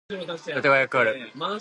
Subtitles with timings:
[0.09, 0.33] 歌声が
[0.87, 1.31] 聞こえる。